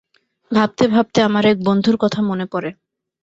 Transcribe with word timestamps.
ভাবতে 0.51 0.83
ভাবতে 0.87 1.19
আমার 1.21 1.43
এক 1.45 1.57
বন্ধুর 1.63 1.95
কথা 1.97 2.19
মনে 2.21 2.45
পড়ে। 2.45 2.69